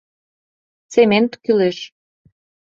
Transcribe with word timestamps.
Цемент 0.91 1.31
кӱлеш... 1.43 1.77